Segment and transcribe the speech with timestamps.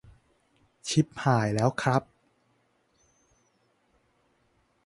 [0.87, 2.03] ชิบหายแล้วครับ